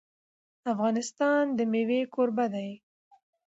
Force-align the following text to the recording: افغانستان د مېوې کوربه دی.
افغانستان 0.71 1.43
د 1.57 1.59
مېوې 1.71 2.01
کوربه 2.13 2.45
دی. 2.53 2.69